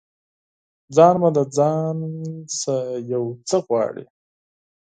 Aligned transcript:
ځان 0.95 1.15
مې 1.21 1.29
د 1.37 1.39
ځان 1.57 1.97
څخه 2.57 2.75
یو 3.11 3.23
څه 3.49 3.57
غواړي 3.65 4.05